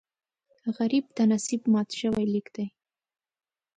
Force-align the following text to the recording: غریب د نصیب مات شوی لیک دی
غریب 0.77 1.05
د 1.17 1.19
نصیب 1.31 1.61
مات 1.73 1.89
شوی 1.99 2.25
لیک 2.33 2.47
دی 2.55 2.65